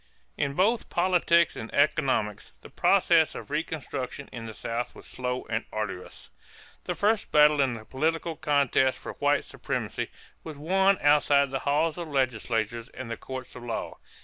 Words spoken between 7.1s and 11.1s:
battle in the political contest for white supremacy was won